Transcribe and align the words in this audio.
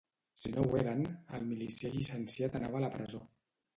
Si 0.43 0.51
no 0.53 0.61
ho 0.69 0.77
eren, 0.83 1.03
el 1.39 1.45
milicià 1.49 1.91
llicenciat 1.99 2.59
anava 2.61 2.81
a 2.81 2.83
la 2.87 2.91
presó. 2.97 3.23